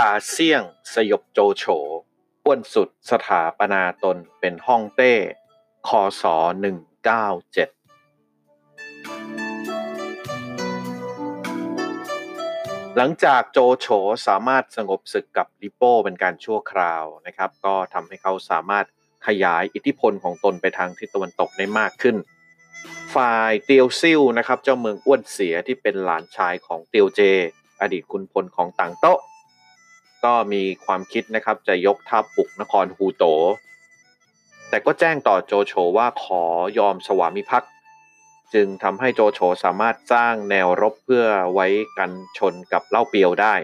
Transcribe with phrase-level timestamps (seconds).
[0.00, 0.62] กาเซียง
[0.94, 1.64] สยบโจโฉ
[2.44, 5.12] อ้วนสุดสถาปนาตนเป็นห้องเต้
[5.88, 5.90] ค
[6.22, 6.24] ศ
[6.60, 6.64] 197
[12.96, 13.86] หลังจากโจโฉ
[14.26, 18.86] สามารถสงบศึกกับลิโป้เป็นการชั่วคราวนะครับ ก็ทำให้เขาสามารถ
[19.26, 22.16] ขยายอิทธิพลของตนไปทางทิศตะวันตกได้มากขึ้น
[23.14, 27.20] ฝ่ายเตียวซิ่วนะครับ เจ้าเมืองอ้วนเสียที่เป็นหลานชายของเตียวเจ
[27.82, 29.20] อดีตคุณพลของต่างโต๊ะ
[30.24, 33.24] ก็มีความคิดนะครับจะยกทัพบุกนครฮูโต
[34.68, 36.42] แต่ก็แจ้งต่อโจโฉว่าขอ
[36.78, 37.72] ยอมสวามิภักดิ์
[38.54, 41.66] จึงทำให้โจโฉสามารถสร้างแนวรบเพื่อไว้
[41.98, 43.54] กันชนกับเล่าเปียวได้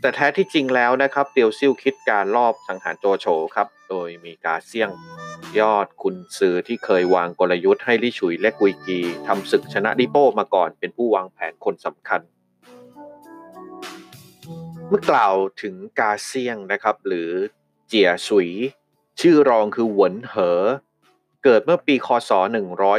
[0.00, 4.90] แต่แท้ที่จริงแล้วนะครับเตียวซิ่วคิดการลอบสังหารโจโฉครับ โดยมีกาเซียง
[5.60, 12.20] ยอดคุณซือที่เคยวางกลยุทธ์ให้ลี่ฉุยและกุยกีทำศึกชนะดิโป้มาก่อนเป็นผู้วางแผนคนสำคัญ
[14.90, 17.30] เมื่อกล่าวถึงกาเซียงนะครับ หรือ
[17.88, 18.50] เจียสุย
[19.20, 20.62] ชื่อรองคือหวนเหอ
[21.44, 22.30] เกิดเมื่อปีคศ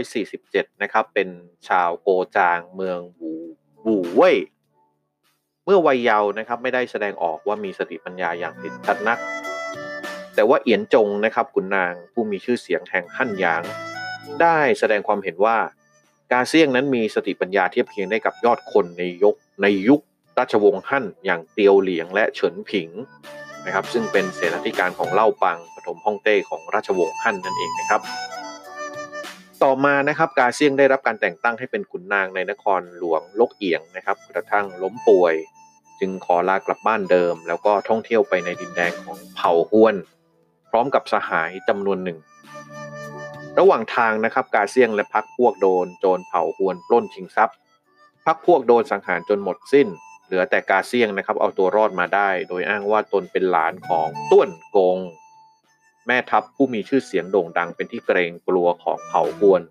[0.08, 1.30] 147 นะครับ เป็น
[1.68, 3.34] ชาวโกจางเมืองบู
[3.86, 4.38] บูเว่ย
[5.66, 9.20] เมื่อวัยเยาว์นะครับไม่ได้แสดงออกว่ามีสติปัญญาอย่างติดชัดนัก
[10.36, 13.64] แต่ว่าเอียนจงนะครับขุนนางผู้มีชื่อเสียงแห่งฮั่นหยาง
[14.42, 15.58] ได้แสดงความเห็นว่า
[16.32, 20.02] กาเซียงนั้นมีสติปัญญาเทียบเคียงได้กับยอดคนในยุคในยุค
[20.40, 22.90] ราชวงศ์ฮั่นอย่างเตียวเหลียงและเฉินผิง
[23.66, 28.02] นะครับซึ่งเป็นเสนาธิการของเล่าปังปฐมฮ่องเต้ของราชวงศ์ฮั่นนั่นเองนะครับ
[29.64, 35.34] ต่อมานะครับกาเซียงได้รับการแต่งตั้งให้เป็นขุนนางในนครหลวงลกเอียงนะครับกระทั่งล้มป่วย
[36.00, 39.96] จึงขอลากลับบ้านเดิม แล้วก็ท่องเที่ยวไปในดินแดนของเผ่าฮวน
[40.70, 42.20] พร้อมกับสหายจำนวนหนึ่ง
[43.60, 47.58] ระหว่างทางนะครับกาเซียงและพักพวกโดนโจรเผ่าฮวนปล้นชิงทรัพย์
[48.26, 49.88] พักพวกโดนสังหารจนหมดสิ้น
[50.30, 55.00] เหลือแต่กาเซียงนะครับเอาตัวรอดมาได้ โดยอ้างว่าตนเป็นหลานของต้วนกง
[56.08, 59.62] แม่ทัพผู้มีชื่อเสียงโด่งดังเป็นที่เกรงกลัวของเผ่าฮวน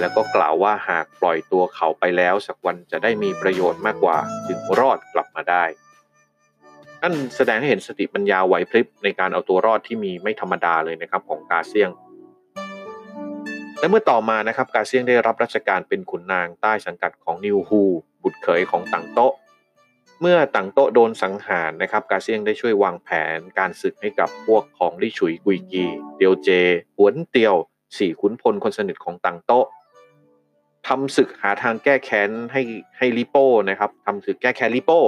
[0.00, 5.64] แล้วก็กล่าวว่าหากปล่อยตัวเขาไปแล้ว สักวันจะได้มีประโยชน์มากกว่า จึงรอดกลับมาได้
[7.02, 11.90] นั่นแสดงให้เห็นสติปัญญาไหวพริบในการเอาตัวรอดที่มีไม่ธรรมดาเลยนะครับของกาเซียง
[13.78, 17.82] และเมื่อต่อมานะครับกาเซียงได้รับราชการเป็นขุนนางใต้สังกัดของนิวฮู
[18.22, 19.32] บุตรเขยของตังโตะ
[20.20, 25.84] เมื่อตังโตโดนสังหารนะครับกาเซียงได้ช่วยวางแผนการศึกให้กับพวกของลี่ฉุยกุยกี
[26.16, 26.48] เตียวเจ
[26.96, 27.54] หวนเตียว
[27.98, 29.52] สี่ขุนพลคนสนิทของตังโต
[30.88, 32.62] ทำศึกหาทางแก้แค้นให้
[32.98, 35.00] ให้ลิโป้นะครับทำศึกแก้แค้นลิโป้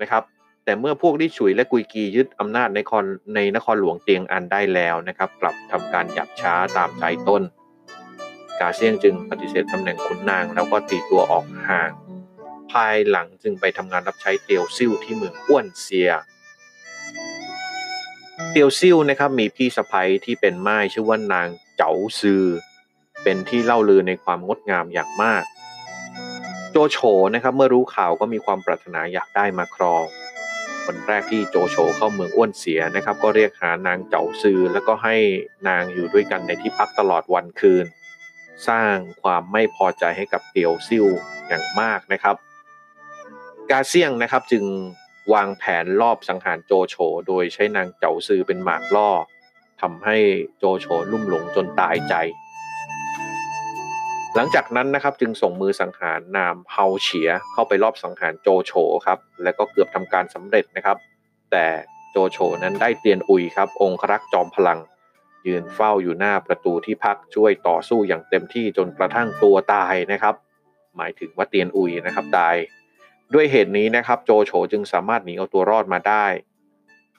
[0.00, 0.22] นะครับ
[0.64, 7.42] แต่เมื่อพวกลี่ฉุยและกุยกียึดอำนาจในครในนครหลวงเตียงอันได้แล้วนะครับ กลับทำการหยับช้าตามใจต้น
[8.60, 11.90] กาเซียงจึงปฏิเสธตำแหน่งขุนนางแล้วก็ตีตัวออกห่าง
[12.72, 16.10] ภายหลังจึงไปทำงานรับใช้เตียวซิ่วที่เมืองอ้วนเซีย
[18.50, 22.44] เตียวซิ่วนะครับมีพี่สะใภ้ที่เป็นม่ายชื่อว่านางเจ๋าซือ
[23.22, 25.44] เป็นที่เล่าลือในความงดงามอย่างมาก
[26.70, 26.98] โจโฉ
[27.34, 30.04] นะครับเมื่อรู้ข่าวก็มีความปรารถนาอยากได้มาครอง
[30.86, 35.16] วันแรกที่โจโฉเข้าเมืองอ้วนเสียนะครับ ก็เรียกหานางเจ๋าซือแล้วก็ให้
[35.68, 37.86] นางอยู่ด้วยกันในที่พักตลอดวันคืน
[38.68, 41.06] สร้างความไม่พอใจให้กับเตียวซิ่ว
[41.48, 42.36] อย่างมากนะครับ
[43.72, 44.64] กาเซียงนะครับจึง
[45.34, 46.96] วางแผนลอบสังหารโจโฉ
[47.28, 49.10] โดยใช้นางเจ๋าซือเป็นหมากล่อ
[49.82, 50.16] ทำให้
[50.58, 52.14] โจโฉลุ่มหลงจนตายใจ
[54.34, 58.72] หลังจากนั้นนะครับจึงส่งมือสังหารนามเฮาเฉียเข้าไปรอบสังหารโจโฉ
[59.06, 60.96] ครับและก็เกือบทำการสำเร็จนะครับ
[61.50, 61.66] แต่
[62.10, 64.78] โจโฉนั้นได้เตียนอุยครับ องครักษ์จอมพลัง
[65.46, 70.34] ยืนเฝ้าอยู่หน้าประตูที่พักช่วยต่อสู้อย่างเต็มที่จนกระทั่งตัวตายนะครับ
[70.96, 72.56] หมายถึงว่าเตียนอุยนะครับตาย
[73.34, 76.26] ด้วยเหตุนี้นะครับโจโฉจึงสามารถหนีเอาตัวรอดมาได้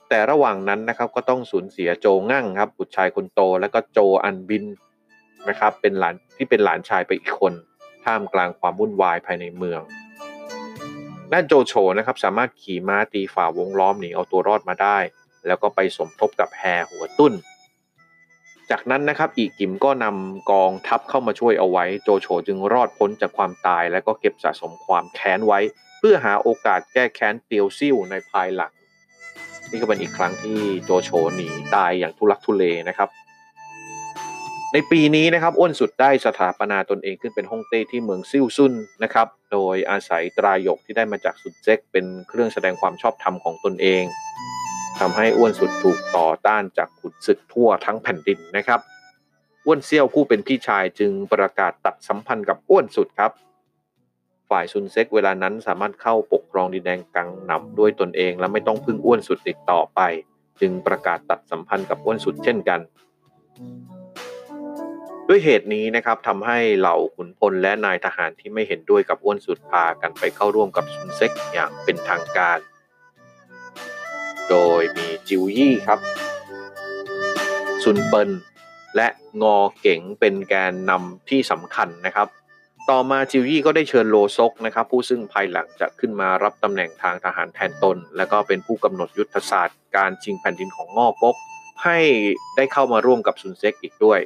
[0.10, 4.65] แต่ระหว่างนั้นนะครับก็ต้องสูญเสียโจงั่งครับบุตรชายคนโต และก็โจอันบิน
[5.50, 7.54] นะครับเป็นหลานที่เป็นหลานชายไปอีกคน
[8.04, 9.81] ท่ามกลางความวุ่นวายภายในเมือง
[11.31, 14.98] ด้านโจโฉนะครับสามารถขี่ม้าตีฝ่าวงล้อมหนีเอาตัวรอดมาได้
[15.48, 17.33] แล้วก็ไปสมทบกับแฮหัวตุ้น
[18.71, 25.60] จากนั้นนะครับอีกิมก็นำกองทัพเข้ามาช่วยเอาไว้ โจโฉจึงรอดพ้นจากความตาย และก็เก็บสะสมความแค้นไว้
[26.05, 28.73] พื่อหาโอกาสแก้แค้นเตียวซิ่วในภายหลัง
[29.71, 33.09] นี่ก็เป็นอีกครั้งที่โจโฉหนีตายอย่างทุลักทุเลนะครับ
[34.73, 38.73] ในปีนี้นะครับอ้วนสุดได้สถาปนาตนเองขึ้นเป็นฮ่องเต้ที่เมืองซิ่วซุน
[39.03, 44.03] นะครับ โดยอาศัยตรายกที่ได้มาจากสุดเจ๊กเป็นเครื่องแสดงความชอบธรรมของตนเอง
[45.00, 48.79] ทำให้อ้วนสุดถูกต่อต้านจากขุนศึกทั่วทั้งแผ่นดินนะครับ
[49.65, 53.31] อ้วนเซี่ยวผู้เป็นพี่ชายจึงประกาศตัดสัมพันธ์กับอ้วนสุดครับ
[54.53, 60.01] ฝ่ายซุนเซ็กเวลานั้นสามารถเข้าปกครองดินแดงกังหนำด้วยตนเองและไม่ต้องพึ่งอ้วนสุดติดต่อไป
[60.61, 62.79] จึงประกาศตัดสัมพันธ์กับอ้วนสุดเช่นกัน
[65.27, 72.59] ด้วยเหตุนี้นะครับทำให้เหล่าขุนพลและนายทหารที่ไม่เห็นด้วยกับอ้วนสุดพากันไปเข้าร่วมกับซุนเซ็กอย่างเป็นทางการ
[74.50, 76.00] โดยมีจิวยี่ครับ
[77.83, 78.29] ซุนเปิล
[78.95, 79.07] และ
[79.41, 82.27] งอเก๋งเป็นแกนนำที่สำคัญนะครับ
[82.91, 91.35] ต่อมาจิวยี่ก็ได้เชิญโลซกนะครับผู้ซึ่งภายหลังจะขึ้นมารับตำแหน่งทางทหารแทนตน และก็เป็นผู้กำหนดยุทธศาสตร์การชิงแผ่นดินของงอกก
[91.83, 92.00] ให้
[92.56, 94.19] ได้เข้ามาร่วมกับซุนเซ็กอีกด้วย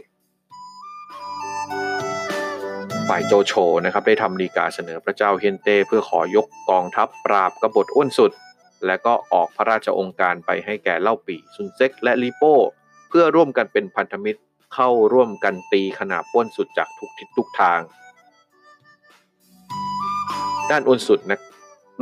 [3.07, 3.54] ฝ่ายโจโฉ
[3.86, 8.31] นะครับได้ทำดีกาเสนอพระเจ้าเฮนเต้เพื่อขอยกกองทัพปราบกบฏอ้วนสุด
[8.86, 12.56] และก็ออกพระราชองค์การไปให้แก่เล่าปี่ซุนเซ็กและลีโป้
[13.10, 14.39] เพื่อร่วมกันเป็นพันธมิตร
[14.74, 17.80] เข้าร่วมกันตีขนาบอ้วนสุดจากทุกทิศทุกทาง
[20.72, 21.40] ด้านอ้วนสุดนะ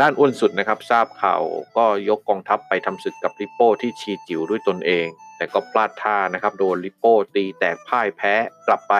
[0.02, 1.42] ด้านอ้วนสุดนะครับ ทราบข่าว
[1.78, 5.08] ก็ยกกองทัพไปทำศึกกับลิปโป้ที่ชีจิ๋วด้วยตนเอง
[5.38, 8.34] แต่ก็พลาดท่านะครับ โดนลิปโป้ตีแตกพ่ายแพ้
[8.68, 8.94] กลับไป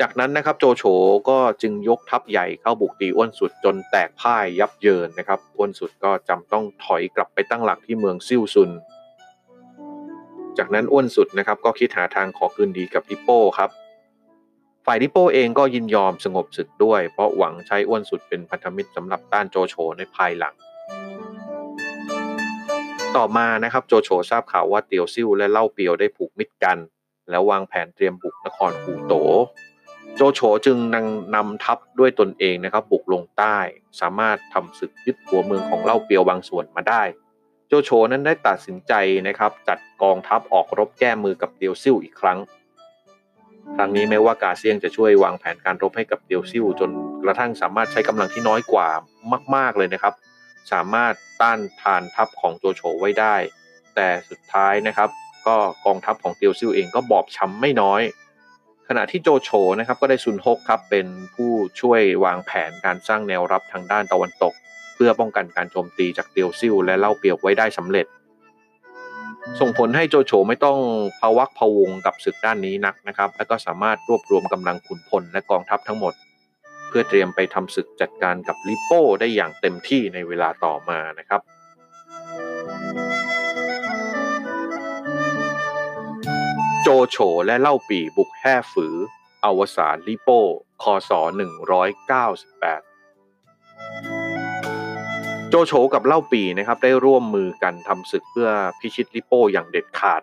[0.00, 0.84] จากนั้นนะครับโจโฉ
[1.28, 8.70] ก็จึงยกทัพใหญ่เข้าบุกตีอ้วนสุดจนแตกพ่ายยับเยินนะครับอ้วนสุดก็จำต้องถอยกลับไปตั้งหลักที่เมืองซิ่วซุน
[10.58, 13.70] จากนั้นอ้วนสุดนะครับก็คิดหาทางขอคืนดีกับลิปโป้ครับ
[14.86, 20.54] ฝ่ายลิโป้เองก็ยินยอมสงบศึกด้วย เพราะหวังใช้อ้วนสุดเป็นพันธมิตรสำหรับต้านโจโฉในภายหลัง
[23.16, 26.78] ต่อมานะครับโจโฉทราบข่าวว่าเตียวซิ่วและเล่าเปียวได้ผูกมิตรกัน
[27.30, 29.14] แล้ววางแผนเตรียมบุกนครหูโต
[30.16, 33.56] โจโฉจึงนำนำทัพด้วยตนเองนะครับบุกลงใต้
[34.00, 37.02] สามารถทำศึกยึดหัวเมืองของเล่าเปียวบางส่วนมาได้
[37.68, 38.92] โจโฉนั้นได้ตัดสินใจ
[39.26, 42.38] นะครับจัดกองทัพออกรบแก้มือกับเตียวซิ่วอีกครั้ง
[43.76, 46.90] ครั้งนี้แม้ว่ากาเซียงจะช่วยวางแผนการรบให้กับเตียวซิ่วจน
[47.24, 48.88] กระทั่งสามารถใช้กำลังที่น้อยกว่า
[49.54, 50.14] มาก ๆเลยนะครับ
[50.72, 53.36] สามารถต้านทานทัพของโจโฉไว้ได้
[53.94, 55.10] แต่สุดท้ายนะครับ
[55.46, 55.56] ก็
[55.86, 58.02] กองทัพของเตียวซิ่วเองก็บอบช้ำไม่น้อย
[58.88, 64.54] ขณะที่โจโฉนะครับก็ได้ซุนฮกครับเป็นผู้ช่วยวางแผนการสร้างแนวรับทางด้านตะวันตก
[64.94, 68.06] เพื่อป้องกันการโจมตีจากเตียวซิ่วและเล่าเปียวไว้ได้สำเร็จ
[69.60, 70.78] ส่งผลให้โจโฉไม่ต้อง
[71.20, 76.14] ภาวักพวงกับศึกด้านนี้นักนะครับ และก็สามารถรวบรวมกำลังขุนพลและกองทัพทั้งหมด
[76.88, 81.40] เพื่อเตรียมไปทำศึกจัดการกับลิโป้ได้อย่างเต็มที่ในเวลาต่อมานะครับ
[86.82, 88.94] โจโฉและเล่าปีบุกแห่ฝือ
[89.44, 90.40] อวสานลิโป้
[90.82, 91.10] คศ
[92.26, 92.91] 198
[95.54, 98.48] โจโฉกับเล่าปีนะครับได้ร่วมมือกันทำศึกเพื่อ
[98.80, 100.22] พิชิตลิโป้อย่างเด็ดขาด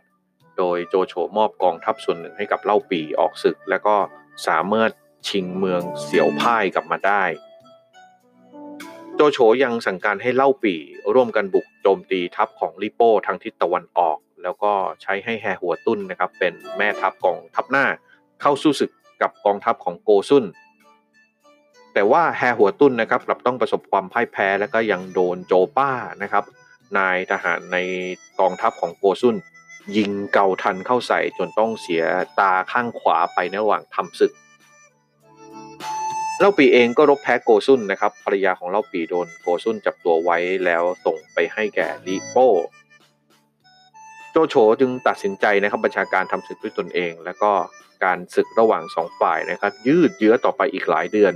[0.58, 3.96] โดยโจโฉมอบกองทัพส่วนหนึ่งให้กับเล่าปีออกศึก และก็
[4.48, 4.92] สามารถ
[5.28, 7.24] ชิงเมืองเสี่ยวพ่ายกลับมาได้
[9.16, 10.76] โจโฉยังสั่งการให้เล่าปี
[11.14, 17.86] ร่วมกันบุกโจมตีทัพของลิโป้ทางทิศตะวันออก แล้วก็ใช้ให้แฮหัวตุ้นนะครับเป็นแม่ทัพกองทัพหน้า
[18.42, 20.46] เข้าสู้ศึกกับกองทัพของโกซุน
[22.00, 25.92] แต่ว่าแฮหัวตุ้นนะครับกลับต้องประสบความพ่ายแพ้แล้วก็ยังโดนโจป้า
[26.24, 26.44] นะครับ
[26.98, 27.78] นายทหารใน
[28.40, 29.36] กองทัพของโกซุน
[29.98, 32.04] ยิงเกาทันเข้าใส่จนต้องเสีย
[32.40, 34.32] ตาข้างขวาไปในระหว่างทำศึก
[36.40, 42.50] เล่าปีเองก็รบแพ้โกซุนนะครับภรรยาของเล่าปีโดนโกซุนจับตัวไว้แล้วส่งไปให้แก่ลิโป้
[44.32, 47.52] โจโฉจึงตัดสินใจนะครับบัญชาการทำศึกด้วยตนเอง แล้วก็
[48.04, 51.34] การศึกระหว่างสองฝ่ายนะครับ ยืดเยื้อต่อไปอีกหลายเดือน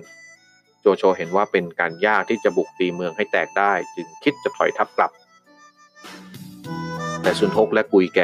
[0.84, 5.12] โจโฉเห็นว่าเป็นการยากที่จะบุกตีเมืองให้แตกได้ จึงคิดจะถอยทัพกลับ
[7.22, 8.22] แต่ซุนทกและกุยแก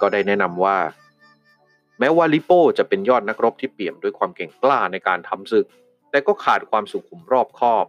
[0.00, 0.78] ก็ได้แนะนำว่า
[1.98, 5.66] แม้ว่าลิโป้จะเป็นยอดนักรบที่เปี่ยมด้วยความเก่งกล้าในการทำศึก
[6.10, 7.84] แต่ก็ขาดความสุขุมรอบคอบ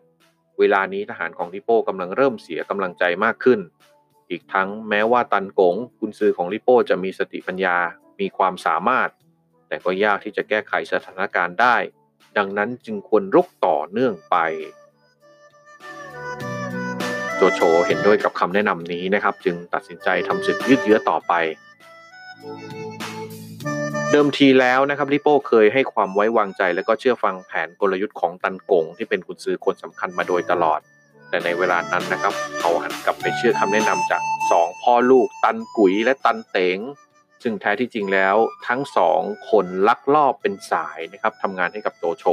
[0.59, 3.59] เวลานี้ทหารของลิโป้กำลังเริ่มเสียกำลังใจมากขึ้น
[4.29, 7.77] อีกทั้งแม้ว่าตันกงกุนซือของลิโป้จะมีสติปัญญา
[8.19, 9.09] มีความสามารถ
[9.67, 11.75] แต่ก็ยากที่จะแก้ไขสถานการณ์ได้
[12.38, 14.38] ดังนั้นจึงควรรุกต่อเนื่องไป
[17.36, 21.33] โจโฉเห็นด้วยกับคำแนะนำนี้นะครับ จึงตัดสินใจทำศึกยืดเยื้อต่อไป
[24.12, 30.79] เดิมทีแล้วนะครับลิโป้เคยให้ความไว้วางใจ และก็เชื่อฟังแผนกลยุทธ์ของตันกง ที่เป็นกุนซือคนสำคัญมาโดยตลอด
[31.29, 34.21] แต่ในเวลานั้นนะครับ เขาหันกลับไปเชื่อคำแนะนำจาก
[34.51, 36.77] สองพ่อลูกตันกุ๋ยและตันเต๋ง
[37.43, 38.36] ซึ่งแท้ที่จริงแล้ว
[38.67, 42.25] ทั้งสองคนลักลอบเป็นสายนะครับทำงานให้กับโจโฉ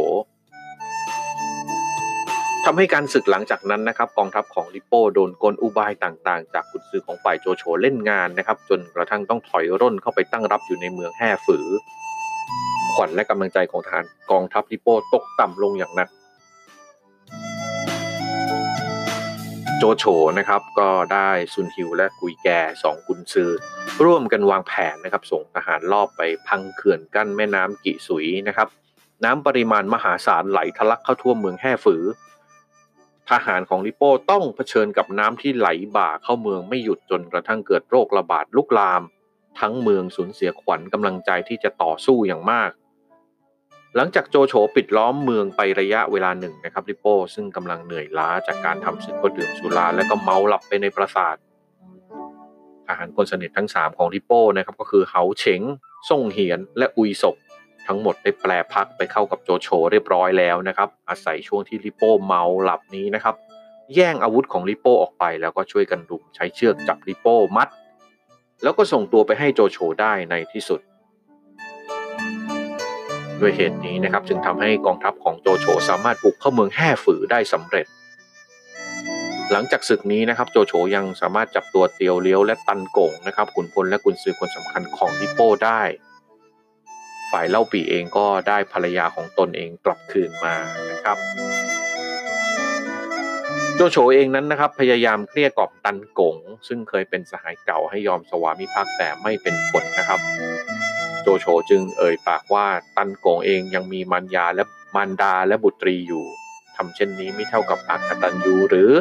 [2.65, 11.67] ทำให้การศึกหลังจากนั้นนะครับกองทัพของลิโป้โดนกลอุบายต่างๆ จากกุนซือของฝ่ายโจโฉเล่นงานนะครับ จนกระทั่งต้องถอยร่นเข้าไปตั้งรับอยู่ในเมืองแห่ฝือ
[12.95, 16.09] ขวัญและกำลังใจของทหารกองทัพลิโป้ตกต่ำลงอย่างหนัก
[19.79, 20.05] โจโฉ
[20.39, 22.49] นะครับก็ได้ซุนฮิวและกุยแก
[22.83, 23.51] สองกุนซือ
[24.05, 28.69] ร่วมกันวางแผนนะครับส่งทหารลอบไปพังเขื่อนกั้นแม่น้ำกิสุยนะครับ
[29.25, 32.05] น้ำปริมาณมหาศาลไหลทะลักเข้าท่วมเมืองแห่ฝือ
[33.31, 39.03] ทหารของลิโป้ต้องเผชิญกับน้ำที่ไหลบ่าเข้าเมืองไม่หยุดจนกระทั่งเกิดโรคระบาดลุกลาม
[39.61, 42.71] ทั้งเมืองสูญเสียขวัญกำลังใจที่จะต่อสู้อย่างมาก
[43.95, 51.37] หลังจากโจโฉปิดล้อมเมืองไประยะเวลาหนึ่งนะครับลิโป้ซึ่งกำลังเหนื่อยล้าจากการทำศึกก็ดื่มสุราและก็เมาหลับไปในปราสาท
[52.87, 55.63] ทหารคนสนิททั้ง 3 ของลิโป้นะครับก็คือเหาเฉง
[56.09, 57.37] ซ่งเหียน และอุยศก
[57.87, 63.35] ทั้งหมดได้แปลพักไปเข้ากับโจโฉเรียบร้อยแล้วนะครับ อาศัยช่วงที่ลิโป้เมาหลับนี้นะครับ
[63.95, 67.69] แย่งอาวุธของลิโป้ออกไปแล้วก็ช่วยกันรุมใช้เชือกจับลิโป้มัด
[68.63, 70.81] แล้วก็ส่งตัวไปให้โจโฉได้ในที่สุด
[73.41, 77.87] ด้วยเหตุนี้นะครับจึงทำให้กองทัพของโจโฉสามารถบุกเข้าเมืองแห่ฝือได้สำเร็จ
[79.53, 85.83] หลังจากศึกนี้นะครับโจโฉยังสามารถจับตัวเตียวเลี้ยวและตันกงนะครับขุนพลและกุนซือคนสำคัญของลิโป้ได้
[87.31, 90.55] ฝ่ายเล่าปีเองก็ได้ภรรยาของตนเองกลับคืนมา
[90.91, 91.19] นะครับ
[93.75, 96.37] โจโฉเองนั้นนะครับพยายามเกลี้ยกล่อมตันกง
[96.69, 100.21] ซึ่งเคยเป็นสหายเก่าให้ยอมสวามิภักดิ์แต่ไม่เป็นผลนะครับ
[101.29, 102.67] โจโฉจึงเอ่ยปากว่า
[102.97, 104.65] ตันกงเองยังมีมารยาและ
[104.95, 106.25] มารดาและบุตรีอยู่
[106.77, 108.93] ทำเช่นนี้ไม่เท่ากับอักตันยูหรือ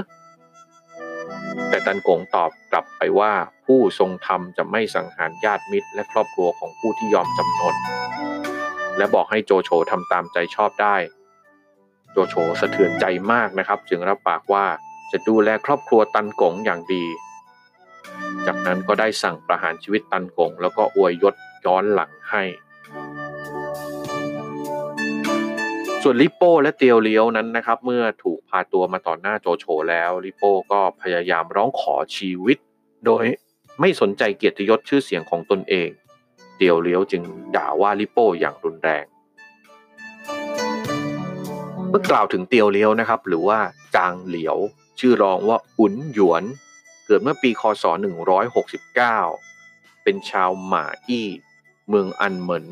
[1.69, 3.33] แต่ตันกงตอบกลับไปว่า
[3.65, 7.75] ผู้ทรงธรรมจะไม่สังหารญาติมิตร และครอบครัวของผู้ที่ยอมจำนน
[8.97, 10.95] และบอกให้โจโฉทำตามใจชอบได้
[12.11, 14.65] โจโฉสะเทือนใจมากนะครับ จึงรับปากว่า
[15.11, 17.05] จะดูแลครอบครัวตันกงอย่างดี
[18.45, 22.43] จากนั้นก็ได้สั่งประหารชีวิตตันกงแล้วก็อวยยศย้อนหลัง ให้
[26.03, 32.57] ส่วนลิโป้และเตียวเลี้ยวนั้นนะครับ เมื่อถูกพาตัวมาต่อหน้าโจโฉแล้วลิโป้ก็พยายามร้องขอชีวิต
[33.05, 33.23] โดย
[33.79, 35.89] ไม่สนใจเกียรติยศชื่อเสียงของตนเอง
[36.57, 37.23] เตียวเลี้ยวจึง
[37.55, 39.05] ด่าว่าลิโป้อย่างรุนแรง
[41.89, 43.59] เมื่อกล่าวถึงเตียวเลี้ยวนะครับ หรือว่า
[43.95, 44.57] จางเหลียว
[44.99, 46.43] ชื่อรองว่าอุ๋นหยวน
[47.05, 47.83] เกิดเมื่อปีคศ
[49.13, 51.29] 169 เป็นชาวหมาอี้
[51.89, 52.65] เมืองอันเหมิน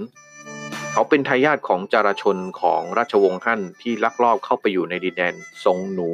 [0.91, 6.09] เขาเป็นทายาทของจารชนของราชวงศ์ฮั่นที่ลักลอบเข้าไปอยู่ในดินแดนซงหนู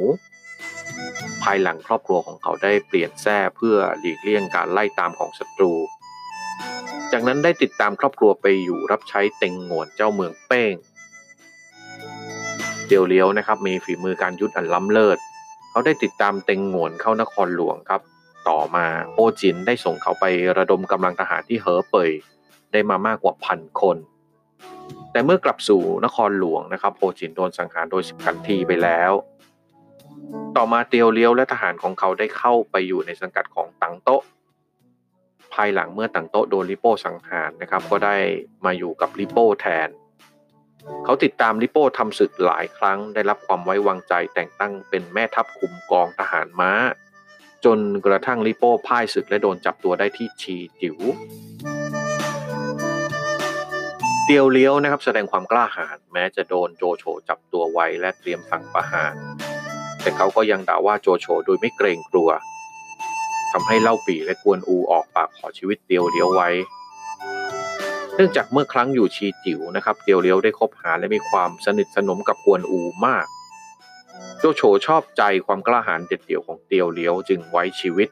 [1.42, 5.72] ภายหลังครอบครัวของเขาได้เปลี่ยนแท้เพื่อหลีกเลี่ยงการไล่ตามของศัตรู
[7.12, 10.74] จากนั้นได้ติดตามครอบครัวไปอยู่รับใช้เต็งงวนเจ้าเมืองเป้ง
[12.88, 15.18] เดียวเลี้ยวนะครับมีฝีมือการยุทธอันล้ำเลิศ
[15.70, 18.02] เขาได้ติดตามเต็งงวนเข้านครหลวงครับ
[18.48, 20.24] ต่อมาโอจินได้ส่งเขาไป
[20.56, 22.10] ระดมกำลังทหารที่เหอเป่ย
[22.72, 23.96] ได้มามากกว่าพันคน
[25.12, 29.12] แต่เมื่อกลับสู่นครหลวงนะครับโฮจินโดนสังหารโดยสิบกันทีไปแล้ว
[30.56, 34.22] ต่อมาเตียวเลี้ยวและทหารของเขาได้เข้าไปอยู่ในสังกัดของตังโต๊ะ
[35.54, 38.16] ภายหลังเมื่อตังโต๊ะโดนลิโป้สังหารนะครับก็ได้
[38.64, 39.88] มาอยู่กับลิโป้แทน
[41.04, 46.72] เขาติดตามลิโป้ทำศึกหลายครั้งได้รับความไว้วางใจแต่งตั้งเป็นแม่ทัพคุมกองทหารม้า
[47.64, 50.98] จนกระทั่งลิโป้พ่ายศึกและโดนจับตัวได้ที่ชีจิ๋ว
[54.32, 59.14] เตียวเลี้ยวนะครับแสดงความกล้าหาญแม้จะโดนโจโฉจับตัวไว้และเตรียมสั่งประหาร
[60.02, 62.30] แต่เขาก็ยังด่าว่าโจโฉโดยไม่เกรงกลัว
[63.52, 66.48] ทำให้เล่าปีและกวนอูออกปากขอชีวิตเตียวเลี้ยวไว้
[68.14, 73.26] เนื่องจากเมื่อครั้งอยู่ชีจิ๋วนะครับเตียวเลี้ยวได้คบหาและมีความสนิทสนมกับกวนอูมาก
[74.38, 78.08] โจโฉชอบใจความกล้าหาญเด็ดเดี่ยวของเตียวเลี้ยวจึงไว้ชีวิต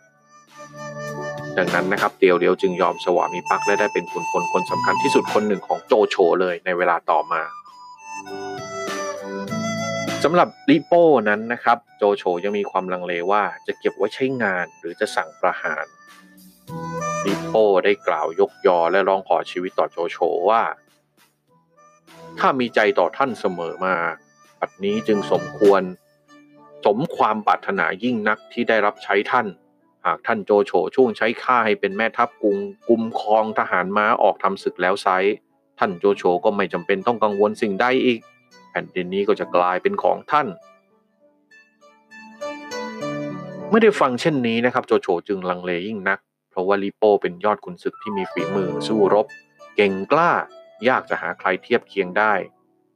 [1.58, 7.42] ดังนั้นนะครับเตียวเลี้ยวจึงยอมสวามิภักดิ์และได้เป็นขุนพลคนสำคัญที่สุดคนหนึ่งของโจโฉเลยในเวลาต่อมา
[10.24, 15.86] สำหรับลิโป้นั้นนะครับโจโฉยังมีความลังเลว่าจะเก็บไว้ใช้งานหรือจะสั่งประหาร
[17.24, 20.18] ลิโป้ได้กล่าวยกยอและร้องขอชีวิตต่อโจโฉ
[20.50, 20.62] ว่า
[22.38, 23.96] ถ้ามีใจต่อท่านเสมอมา
[24.60, 25.82] ปัดนี้จึงสมควร
[26.86, 29.46] สมความปรารถนายิ่งนักที่ได้รับใช้ท่าน
[30.06, 32.56] หากท่านโจโฉช่วงใช้ข้าให้เป็นแม่ทัพกุง
[32.88, 35.08] กุมครองทหารม้าออกทำศึกแล้วไซ
[35.78, 38.20] ท่านโจโฉก็ไม่จำเป็นต้องกังวลสิ่งใดอีก
[38.70, 40.46] แผ่นดินนี้ก็จะกลายเป็นของท่าน
[43.68, 46.18] เมื่อได้ฟังเช่นนี้นะครับโจโฉจึงลังเลยิ่งนัก
[46.50, 49.26] เพราะว่าลิโป้เป็นยอดขุนศึกที่มีฝีมือสู้รบ
[49.76, 50.32] เก่งกล้า
[50.88, 52.34] ยากจะหาใครเทียบเคียงได้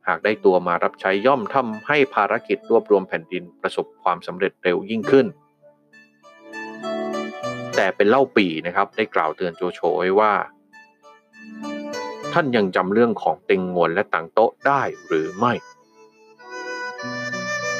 [0.08, 5.26] หากได้ตัวมารับใช้ย่อมทำให้ภารกิจรวบรวมแผ่นดินประสบความสำเร็จเร็วยิ่งขึ้น
[7.76, 10.32] แต่เป็นเล่าปีนะครับ ได้กล่าวเตือนโจโฉไว้ว่า
[12.32, 15.52] ท่านยังจำเรื่องของเต็งงวนและต่างโต๊ะได้หรือไม่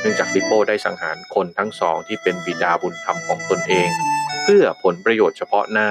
[0.00, 3.88] เนื่องจากลิโป้ได้สังหารคนทั้งสองที่เป็นบิดาบุญธรรมของตนเอง
[4.42, 5.90] เพื่อผลประโยชน์เฉพาะหน้า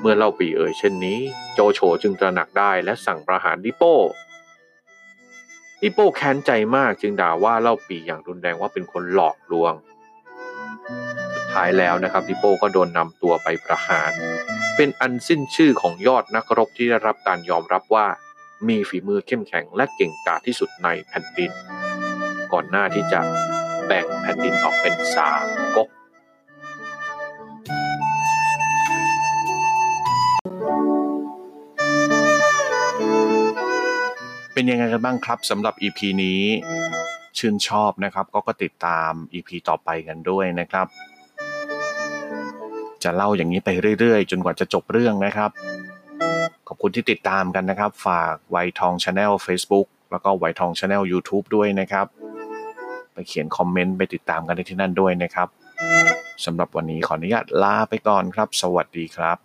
[0.00, 1.18] เมื่อเล่าปีเอ่ยเช่นนี้
[1.54, 3.96] โจโฉจึงตระหนักได้และสั่งประหารลิโป้
[5.82, 9.72] ลิโป้แค้นใจมากจึงด่าว่าเล่าปีอย่างรุนแรงว่าเป็นคนหลอกลวง
[11.58, 14.12] ท้ายแล้วนะครับลิโป้ก็โดนนำตัวไปประหาร
[14.76, 18.06] เป็นอันสิ้นชื่อของยอดนักรบที่ได้รับการยอมรับว่า
[18.68, 21.50] มีฝีมือเข้มแข็งและเก่งกาจที่สุดในแผ่นดิน
[22.52, 23.20] ก่อนหน้าที่จะ
[23.86, 25.44] แบ่งแผ่นดินออกเป็นสาม
[25.76, 25.88] ก๊ก
[34.52, 36.42] เป็นยังไงกันบ้างครับสำหรับ EP นี้
[37.38, 40.88] ชื่นชอบนะครับก็ก็ติดตาม EP ต่อไปกันด้วยนะครับ
[43.04, 45.50] จะเล่าอย่างนี้ไปเรื่อยๆ จนกว่าจะจบเรื่องนะครับ
[46.68, 52.06] ขอบคุณที่ติดตามกันนะครับ ฝากวัยทอง Channel Facebook แล้วก็วัยทอง Channel YouTube ด้วยนะครับ
[53.12, 55.48] ไปเขียนคอมเมนต์ไปติดตามกันได้ที่นั่นด้วยนะครับ
[56.44, 59.38] สำหรับวันนี้ขออนุญาตลาไปก่อนครับ สวัสดีครับ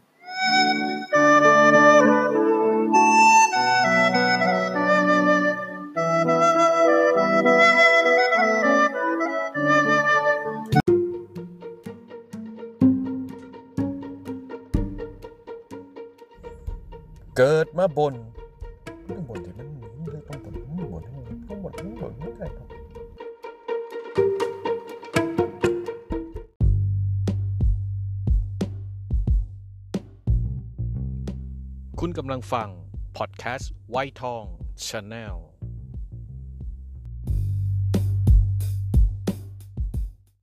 [17.37, 18.15] เกิดมาบ่น
[19.09, 21.03] ต้องบ่นที่มันต้องบ่นต้องบ่น
[21.47, 22.67] ต้องบ่นต้องบ่นไม่ได้หรอก
[31.99, 32.69] คุณกำลังฟัง
[33.17, 34.43] พอดแคสต์วัยทอง
[34.87, 35.37] Channel